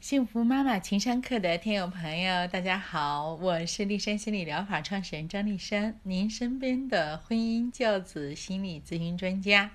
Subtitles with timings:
[0.00, 9.70] 幸福妈妈情商课的听友朋友，大家好，我是丽珊心理疗法创始人张丽珊，您身边的婚姻教子心理咨询专家。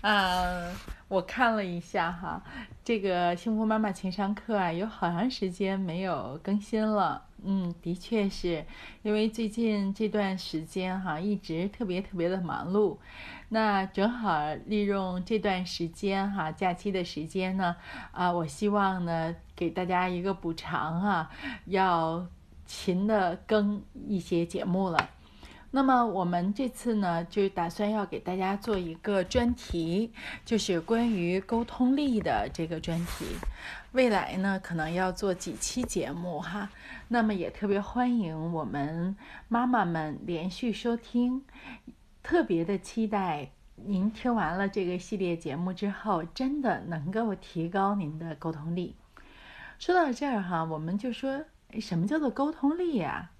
[0.00, 0.72] 啊，
[1.08, 2.42] 我看了一下哈，
[2.82, 7.27] 这个幸福妈妈情商课啊，有好长时间没有更新了。
[7.44, 8.64] 嗯，的确是
[9.02, 12.96] 因为最近这段时间哈，一直特别特别的忙碌。
[13.50, 17.76] 那正好利用这段时间哈，假期的时间呢，
[18.12, 21.30] 啊，我希望呢给大家一个补偿哈，
[21.66, 22.26] 要
[22.66, 25.10] 勤的更一些节目了。
[25.70, 30.10] 那么我们这次呢，就打算要给大家做一个专题，
[30.42, 33.26] 就是关于沟通力的这个专题。
[33.92, 36.70] 未来呢，可能要做几期节目哈。
[37.08, 39.14] 那么也特别欢迎我们
[39.48, 41.44] 妈妈们连续收听，
[42.22, 48.96] 特别的期待您听完了这个系列节目之后，真的能够提高您的沟通力。
[49.78, 51.44] 说到这儿哈，我们就说
[51.78, 53.32] 什么叫做沟通力呀？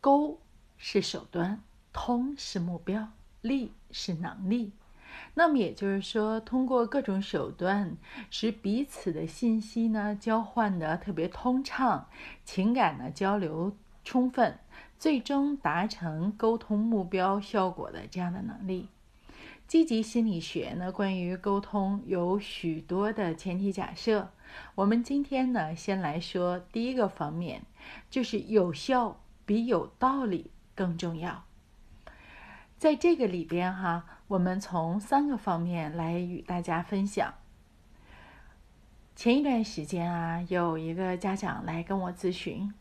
[0.00, 0.40] 沟。
[0.84, 1.60] 是手段，
[1.92, 3.08] 通是目标，
[3.40, 4.72] 力是能力。
[5.34, 7.96] 那么也就是说，通过各种手段，
[8.32, 12.08] 使彼此的信息呢交换的特别通畅，
[12.44, 14.58] 情感呢交流充分，
[14.98, 18.88] 最终达成沟通目标效果的这样的能力。
[19.68, 24.30] 积极心理学呢，关于沟通有许多的前提假设。
[24.74, 27.62] 我们今天呢，先来说第一个方面，
[28.10, 30.50] 就是有效比有道理。
[30.74, 31.44] 更重要，
[32.78, 37.34] 在这个里边哈，我们从三个方面来与大家分享。
[39.14, 42.72] 前一段时间啊，有一个家长来跟我咨询。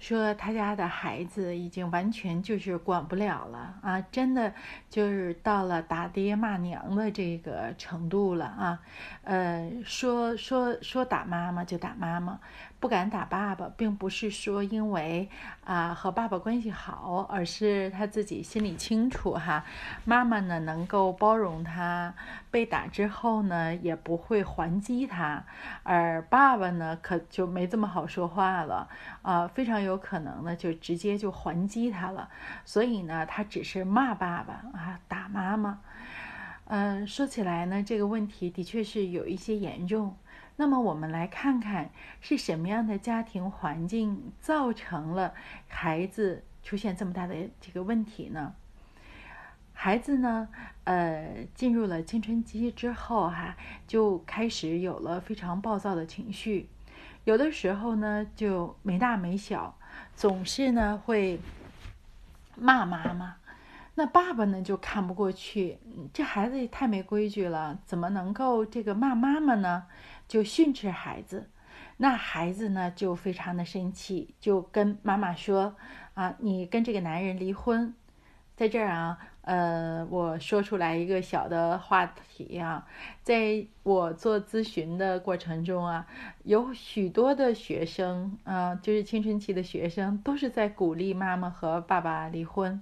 [0.00, 4.52] 说他家的孩子已经完全就是管不了了啊，真的
[4.88, 8.80] 就是到了打爹骂娘的这个程度了啊，
[9.22, 12.40] 呃，说说说打妈妈就打妈妈，
[12.80, 15.28] 不敢打爸爸，并不是说因为
[15.64, 19.64] 啊和爸爸关系好，而是他自己心里清楚哈，
[20.04, 22.12] 妈妈呢能够包容他，
[22.50, 25.44] 被打之后呢也不会还击他，
[25.84, 28.88] 而爸爸呢可就没这么好说话了
[29.22, 30.00] 啊，非常有。
[30.00, 32.30] 可能呢，就直接就还击他了，
[32.64, 35.78] 所以呢，他只是骂爸爸啊，打妈妈。
[36.64, 40.16] 嗯，说起来呢，这个问题的确是有一些严重。
[40.60, 41.88] 那么我们来看看
[42.20, 45.32] 是什么样的家庭环境造成了
[45.66, 48.52] 孩子出现这么大的这个问题呢？
[49.72, 50.50] 孩子呢，
[50.84, 53.56] 呃，进入了青春期之后哈，
[53.86, 56.68] 就开始有了非常暴躁的情绪，
[57.24, 59.74] 有的时候呢，就没大没小。
[60.14, 61.40] 总是呢会
[62.54, 63.36] 骂妈妈，
[63.94, 65.78] 那爸爸呢就看不过去，
[66.12, 69.84] 这孩子也太没规矩了，怎么能够这个骂妈妈呢？
[70.30, 71.50] 就训斥孩子，
[71.96, 75.74] 那孩子呢就非常的生气，就跟妈妈说
[76.14, 77.92] 啊，你跟这个男人离婚，
[78.54, 79.18] 在这儿啊。
[79.42, 82.86] 呃，我说出来一个小的话题啊，
[83.22, 86.06] 在我做咨询的过程中啊，
[86.44, 92.80] 有许多的学生啊，就是青春期的学生，都是在鼓励妈妈和爸爸离婚。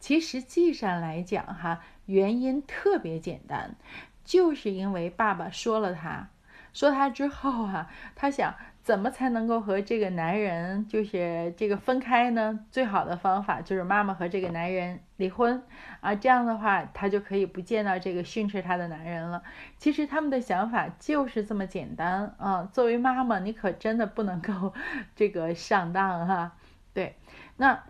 [0.00, 3.76] 其实际上来讲哈，原因特别简单，
[4.24, 6.28] 就是因为爸爸说了他，
[6.72, 8.54] 说他之后啊，他想。
[8.82, 12.58] 怎么才能够和这个男人就是这个分开呢？
[12.72, 15.62] 最好的方法就是妈妈和这个男人离婚
[16.00, 19.40] 啊，这样的话他就可以不见到这个训斥他的男人了。
[19.78, 22.68] 其实他们的想法就是这么简单啊。
[22.72, 24.74] 作为妈妈，你可真的不能够
[25.14, 26.56] 这个上当哈。
[26.92, 27.14] 对，
[27.58, 27.84] 那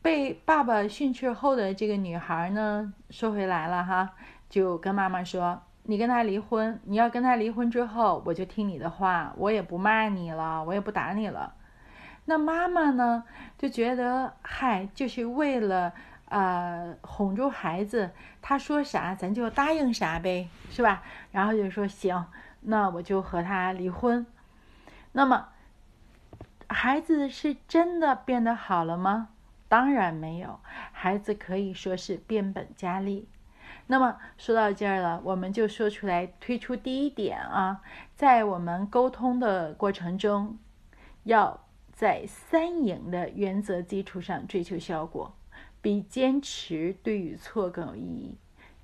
[0.00, 4.12] 被爸爸训斥后的这个女孩呢，说回来了哈，
[4.48, 5.60] 就跟妈妈说。
[5.86, 11.54] 你跟他离婚，你要跟他离婚之后，我就听你的话，我也不骂你了，我也不打你了。
[12.24, 13.24] 那妈妈呢，
[13.58, 15.92] 就觉得嗨，就是为了
[16.30, 21.02] 呃哄住孩子，他说啥咱就答应啥呗，是吧？
[21.32, 22.24] 然后就说行，
[22.62, 24.26] 那我就和他离婚。
[25.12, 25.48] 那么
[26.66, 29.28] 孩子是真的变得好了吗？
[29.68, 30.60] 当然没有，
[30.92, 33.28] 孩子可以说是变本加厉。
[33.86, 37.82] 那么说到这儿了，我们就说出来推出第一点啊，
[38.16, 40.58] 在我们沟通的过程中，
[41.24, 45.34] 要在三赢的原则基础上追求效果，
[45.82, 48.38] 比坚持对与错更有意义。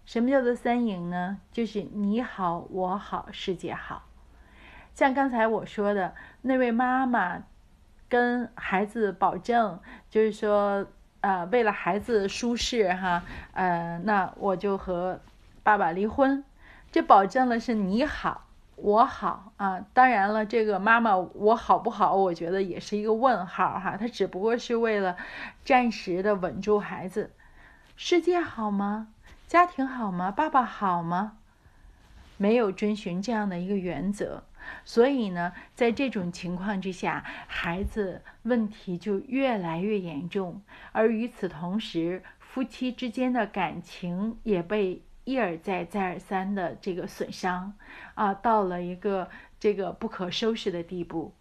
[0.04, 1.38] 什么叫做三赢呢？
[1.50, 4.02] 就是你好，我好，世界好。
[4.94, 7.44] 像刚才我说的那位妈妈，
[8.08, 9.80] 跟孩子保证，
[10.10, 10.86] 就是说。
[11.20, 13.22] 呃，为了孩子舒适哈，
[13.52, 15.20] 呃，那我就和
[15.62, 16.44] 爸爸离婚，
[16.90, 18.46] 这保证了是你好
[18.76, 19.84] 我好啊。
[19.92, 23.96] 当然了，这个妈妈我好不好，我觉得也是一个问号哈。
[23.98, 25.16] 她只不过是为了
[25.64, 27.30] 暂时的稳住孩子。
[27.96, 29.08] 世界好吗？
[29.46, 30.30] 家庭好吗？
[30.30, 31.32] 爸爸好吗？
[32.38, 34.44] 没有遵循这样的一个原则，
[34.84, 40.62] 所以呢，在这种情况之下，孩子问题就越来越严重，
[40.92, 47.74] 而与此同时，夫妻之间的感情也被一而再、再而三的这个损伤，
[48.14, 49.28] 啊，到了一个
[49.58, 51.34] 这个不可收拾的地步。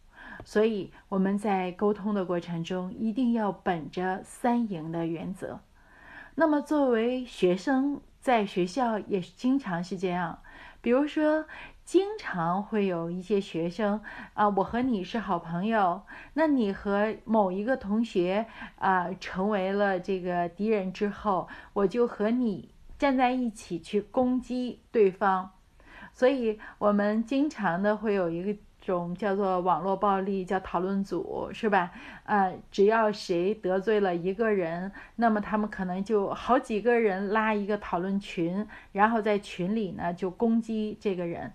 [0.45, 5.59] 所以我们在沟通的过程中，一定要本着三赢的原则。
[6.35, 10.39] 那么，作为学生，在学校也经常是这样。
[10.81, 11.45] 比如说，
[11.89, 13.99] 经常会有一些学生
[14.35, 16.03] 啊，我和你是好朋友，
[16.35, 18.45] 那你和某一个同学
[18.75, 25.49] 啊成为了这个敌人之后，我就和你站在一起去攻击对方，
[26.13, 28.55] 所以我们经常的会有一个。
[28.81, 31.91] 种叫做网络暴力，叫讨论组，是吧？
[32.23, 41.51] 呃，只要谁得罪了一个人，那么他们可能就好几个人拉一个讨论群，然后在群里呢就攻击这个人。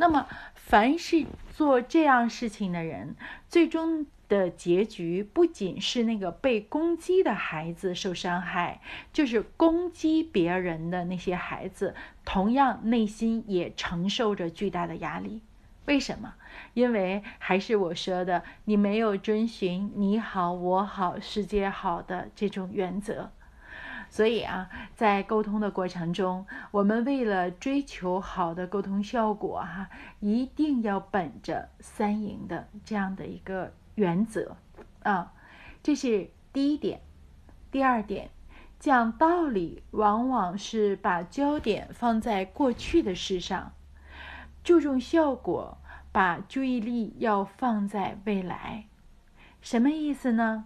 [0.00, 3.16] 那么，凡是做这样事情的人，
[3.48, 8.80] 最终的结局不仅是那个被攻击的孩子受伤害，
[9.12, 15.42] 就是攻击别人的那些孩子，同样内心也承受着巨大的压力。
[15.86, 16.34] 为什么？
[16.74, 23.32] 因为还是我说的，你没有遵循“你好，我好，世界好”的这种原则，
[24.10, 29.88] 所以啊，在沟通的过程中，我们为了追求好的沟通效果，哈，
[30.20, 34.56] 一定要本着三赢的这样的一个原则
[35.02, 35.32] 啊，
[35.82, 37.00] 这是第一点。
[37.70, 38.30] 第二点，
[38.80, 43.72] 讲道理往往是把焦点放在过去的事上。
[44.64, 45.78] 注重效果，
[46.10, 48.86] 把注意力要放在未来，
[49.60, 50.64] 什么意思呢？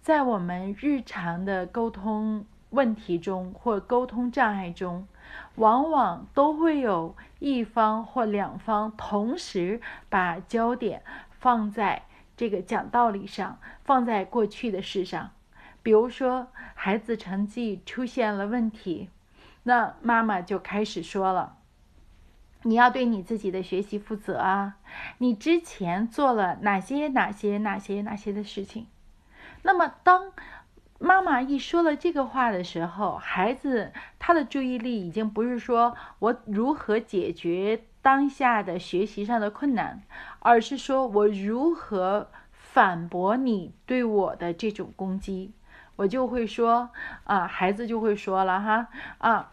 [0.00, 5.06] 在我们日常的沟通问题中或沟通障碍中，
[5.54, 12.02] 往往都会有一方或两方同时把焦点放在
[12.36, 15.30] 这个讲道理上，放在过去的事上。
[15.82, 19.08] 比如说，孩子成绩出现了问题，
[19.62, 21.56] 那妈妈就开始说了。
[22.62, 24.78] 你要对你自己的学习负责啊！
[25.18, 28.88] 你之前做了哪些哪些哪些哪些的事情？
[29.62, 30.32] 那么，当
[30.98, 40.02] 妈妈一说了这个话的时候，孩子他的注意力已经不是说我如何解决当下的学习上的困难，
[40.40, 45.52] 而是说我如何反驳你对我的这种攻击。
[45.96, 46.90] 我就会说
[47.24, 48.88] 啊，孩子就会说了哈
[49.18, 49.52] 啊。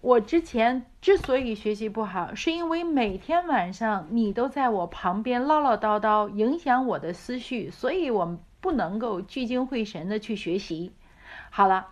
[0.00, 10.92] 我之前之所以学习不好，是因为每天晚上你都在我旁边唠唠叨叨，影响我的思绪，所以我不能够聚精会神的去学习。
[11.50, 11.88] 好了，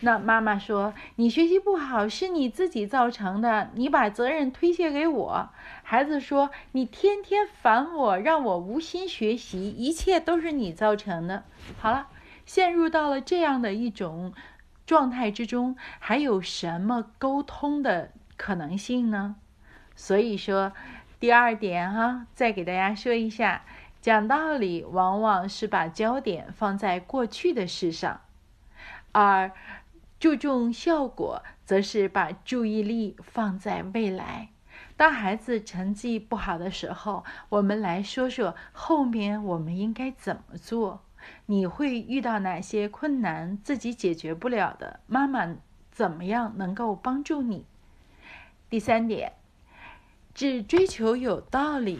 [0.00, 5.48] 那妈妈说你学习不好是你自己造成的，你把责任推卸给我。
[5.82, 11.44] 孩子说你天天烦我，让我无心学习，一切都是你造成的。
[11.78, 12.08] 好了，
[12.44, 14.32] 陷入到了这样的一种。
[14.86, 19.34] 状态之中还有什么沟通的可能性呢？
[19.96, 20.72] 所以说，
[21.18, 23.64] 第二点哈，再给大家说一下，
[24.06, 28.20] 讲道理往往是把焦点放在过去的事上，
[29.10, 29.50] 而
[30.20, 34.50] 注重效果则是把注意力放在未来。
[34.96, 41.02] 当孩子成绩不好的时候，我们来说说后面我们应该怎么做。
[41.46, 43.58] 你会遇到哪些困难？
[43.64, 45.56] 自己解决不了的，妈妈
[45.90, 47.66] 怎么样能够帮助你？
[48.70, 49.32] 第三点，
[50.32, 51.98] 只追求有道理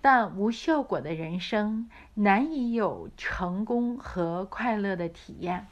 [0.00, 5.66] 但无效果的人生，难以有成功和快乐的体验。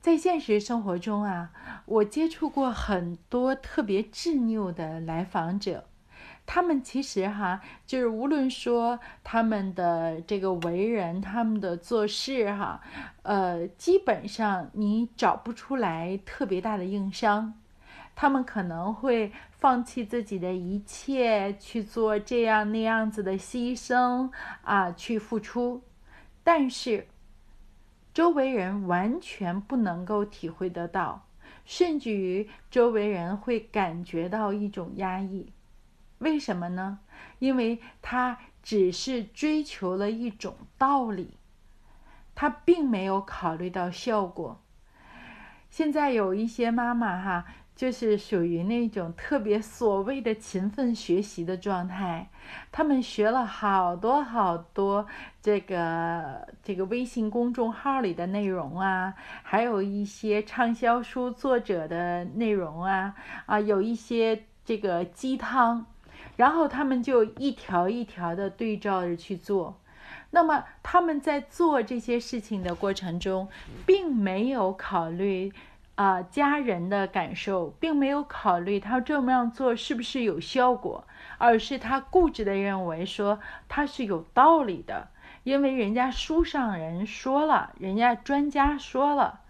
[0.00, 1.52] 在现实生活中啊，
[1.86, 5.84] 我接触过很多特别执拗的来访者。
[6.44, 12.80] 他们其实哈，就是无论说他们的这个为人，他们的做事哈，
[13.22, 17.54] 呃，基本上你找不出来特别大的硬伤。
[18.14, 24.30] 他们可能会放弃自己的一切去做这样那样子的牺牲
[24.62, 25.82] 啊，去付出，
[26.44, 27.08] 但是
[28.14, 31.26] 周围人完全不能够体会得到，
[31.64, 35.52] 甚至于周围人会感觉到一种压抑。
[36.18, 37.00] 为什么呢？
[37.40, 41.36] 因为他只是追求了一种道理，
[42.34, 44.60] 他并没有考虑到效果。
[45.70, 52.28] 现在有一些妈妈哈，就是属于那种特别所谓的勤奋学习的状态，
[52.70, 55.06] 他们学了好多好多
[55.40, 63.14] 这个这个微信公众号里的内容啊，还有一些畅销书作者的内容啊，
[63.46, 65.86] 啊，有一些这个鸡汤，
[66.36, 69.80] 然后他们就一条一条的对照着去做。
[70.30, 73.48] 那么他们在做这些事情的过程中，
[73.84, 75.52] 并没有考虑。
[75.94, 81.06] 啊，家人的感受并没有考虑他这么样做是不是有效果，
[81.38, 85.08] 而是他固执的认为说他是有道理的，
[85.44, 89.40] 因为人家书上人说了，人家专家说了，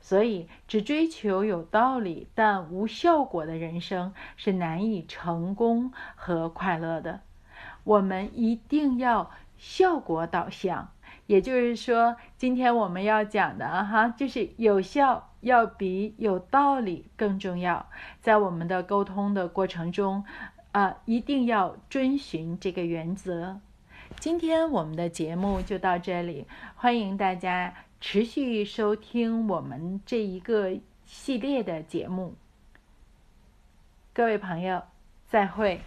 [0.00, 7.20] 所以只追求有道理但无效果的人生是难以成功和快乐的。
[7.84, 10.90] 我们一定要效果导向，
[11.26, 15.30] 也就是说，今天我们要讲的哈，就是有效。
[15.44, 17.86] 要比有道理更重要，
[18.22, 20.24] 在我们的沟通的过程中，
[20.72, 23.60] 啊，一定要遵循这个原则。
[24.18, 32.34] 今天我们的节目就到这里，欢迎大家持续收听我们这一个系列的节目。
[34.14, 34.82] 各位朋友，
[35.28, 35.82] 再会。